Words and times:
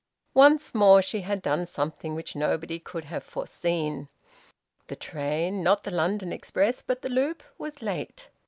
Once 0.33 0.73
more 0.73 0.99
she 0.99 1.21
had 1.21 1.43
done 1.43 1.63
something 1.63 2.15
which 2.15 2.35
nobody 2.35 2.79
could 2.79 3.05
have 3.05 3.23
foreseen. 3.23 4.09
The 4.87 4.95
train 4.95 5.61
not 5.61 5.83
the 5.83 5.91
London 5.91 6.33
express, 6.33 6.81
but 6.81 7.03
the 7.03 7.09
loop 7.11 7.43
was 7.59 7.83
late. 7.83 8.29